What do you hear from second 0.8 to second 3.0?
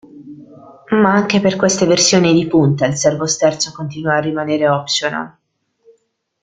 Ma anche per queste versioni di punta il